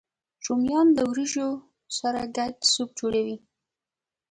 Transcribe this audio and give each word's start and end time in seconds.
رومیان 0.45 0.87
له 0.97 1.03
ورېجو 1.09 1.49
سره 1.97 2.21
ګډ 2.37 2.53
سوپ 2.71 2.89
جوړوي 2.99 3.37